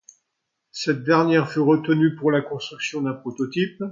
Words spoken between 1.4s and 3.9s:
fut retenue pour la construction d’un prototype.